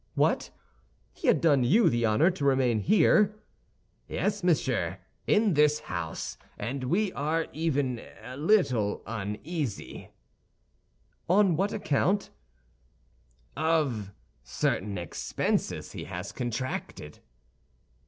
[0.15, 0.49] "What,
[1.13, 3.35] he had done you the honor to remain here?"
[4.07, 10.09] "Yes, monsieur, in this house; and we are even a little uneasy—"
[11.29, 12.31] "On what account?"
[13.55, 14.11] "Of
[14.43, 17.19] certain expenses he has contracted."